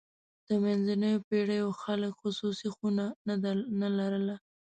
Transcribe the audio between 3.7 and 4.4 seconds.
نه لرله.